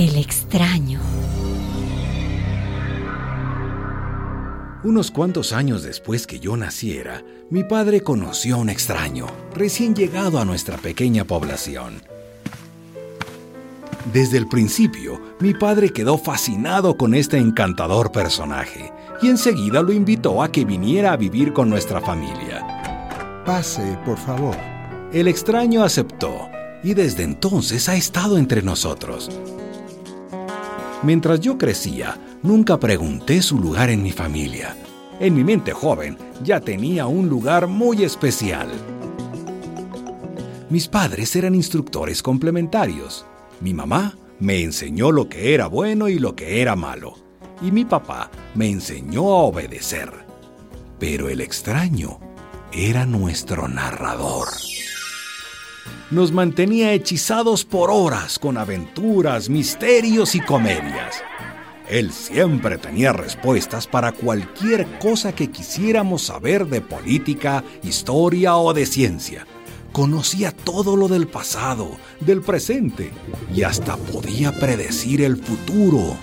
[0.00, 0.98] El extraño.
[4.82, 10.38] Unos cuantos años después que yo naciera, mi padre conoció a un extraño, recién llegado
[10.38, 12.00] a nuestra pequeña población.
[14.10, 20.42] Desde el principio, mi padre quedó fascinado con este encantador personaje y enseguida lo invitó
[20.42, 23.42] a que viniera a vivir con nuestra familia.
[23.44, 24.56] Pase, por favor.
[25.12, 26.48] El extraño aceptó
[26.82, 29.28] y desde entonces ha estado entre nosotros.
[31.02, 34.76] Mientras yo crecía, nunca pregunté su lugar en mi familia.
[35.18, 38.68] En mi mente joven ya tenía un lugar muy especial.
[40.70, 43.26] Mis padres eran instructores complementarios.
[43.60, 47.14] Mi mamá me enseñó lo que era bueno y lo que era malo.
[47.60, 50.10] Y mi papá me enseñó a obedecer.
[50.98, 52.18] Pero el extraño
[52.72, 54.48] era nuestro narrador.
[56.10, 61.22] Nos mantenía hechizados por horas con aventuras, misterios y comedias.
[61.88, 68.86] Él siempre tenía respuestas para cualquier cosa que quisiéramos saber de política, historia o de
[68.86, 69.46] ciencia.
[69.92, 73.10] Conocía todo lo del pasado, del presente
[73.52, 76.16] y hasta podía predecir el futuro.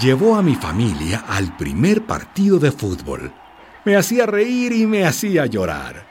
[0.00, 3.32] Llevó a mi familia al primer partido de fútbol.
[3.88, 6.04] Me hacía reír y me hacía llorar.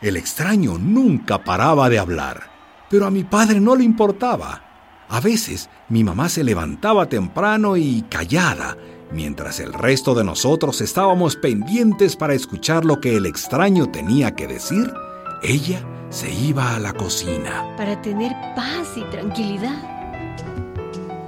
[0.00, 2.44] El extraño nunca paraba de hablar,
[2.88, 4.62] pero a mi padre no le importaba.
[5.08, 8.76] A veces mi mamá se levantaba temprano y callada
[9.10, 14.46] Mientras el resto de nosotros estábamos pendientes para escuchar lo que el extraño tenía que
[14.46, 14.92] decir,
[15.42, 17.74] ella se iba a la cocina.
[17.76, 19.82] Para tener paz y tranquilidad.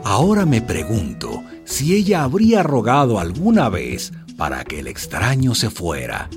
[0.04, 6.30] Ahora me pregunto si ella habría rogado alguna vez para que el extraño se fuera.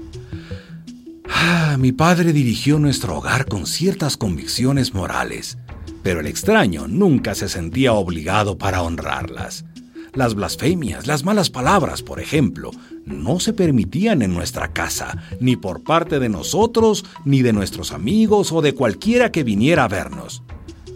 [1.23, 5.57] Ah, mi padre dirigió nuestro hogar con ciertas convicciones morales,
[6.03, 9.63] pero el extraño nunca se sentía obligado para honrarlas.
[10.11, 12.71] Las blasfemias, las malas palabras, por ejemplo,
[13.05, 18.51] no se permitían en nuestra casa, ni por parte de nosotros, ni de nuestros amigos
[18.51, 20.43] o de cualquiera que viniera a vernos.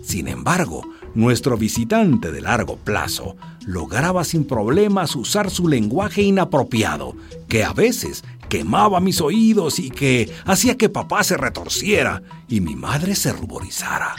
[0.03, 0.84] Sin embargo,
[1.16, 3.35] nuestro visitante de largo plazo
[3.66, 7.16] lograba sin problemas usar su lenguaje inapropiado,
[7.47, 12.75] que a veces quemaba mis oídos y que hacía que papá se retorciera y mi
[12.75, 14.16] madre se ruborizara.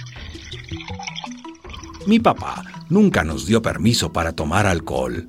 [2.06, 5.28] Mi papá nunca nos dio permiso para tomar alcohol,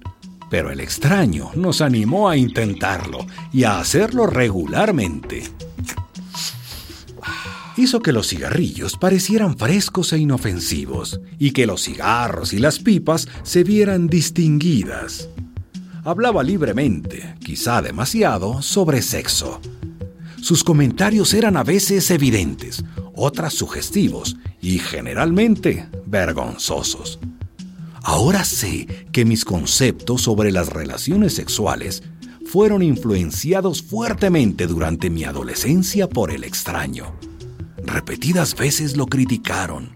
[0.50, 3.20] pero el extraño nos animó a intentarlo
[3.52, 5.44] y a hacerlo regularmente.
[7.80, 13.30] Hizo que los cigarrillos parecieran frescos e inofensivos y que los cigarros y las pipas
[13.44, 15.30] se vieran distinguidas.
[16.04, 19.62] Hablaba libremente, quizá demasiado, sobre sexo.
[20.42, 22.84] Sus comentarios eran a veces evidentes,
[23.16, 27.18] otras sugestivos y generalmente vergonzosos.
[28.04, 32.04] Ahora sé que mis conceptos sobre las relaciones sexuales
[32.46, 37.16] fueron influenciados fuertemente durante mi adolescencia por el extraño.
[37.92, 39.90] Repetidas veces lo criticaron,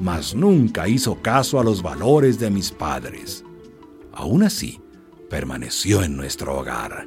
[0.00, 3.44] mas nunca hizo caso a los valores de mis padres.
[4.12, 4.80] Aún así,
[5.30, 7.06] permaneció en nuestro hogar.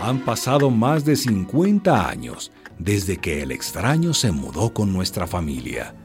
[0.00, 5.96] Han pasado más de 50 años desde que el extraño se mudó con nuestra familia.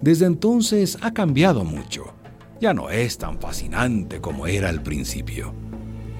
[0.00, 2.14] Desde entonces ha cambiado mucho.
[2.64, 5.52] Ya no es tan fascinante como era al principio.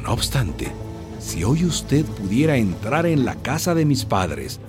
[0.03, 0.71] No obstante,
[1.19, 4.60] si hoy usted pudiera entrar en la casa de mis padres,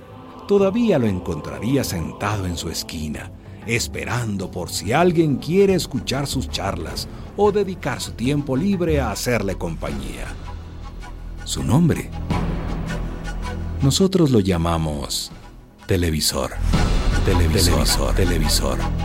[0.48, 3.30] todavía lo encontraría sentado en su esquina,
[3.68, 9.56] esperando por si alguien quiere escuchar sus charlas o dedicar su tiempo libre a hacerle
[9.56, 10.28] compañía.
[11.44, 12.10] Su nombre
[13.82, 15.30] nosotros lo llamamos
[15.88, 16.52] televisor.
[17.26, 19.05] Televisor, televisor, televisor.